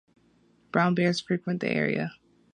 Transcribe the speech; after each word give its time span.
Brown 0.71 0.95
bears 0.95 1.19
frequent 1.21 1.59
the 1.59 1.69
area. 1.71 2.13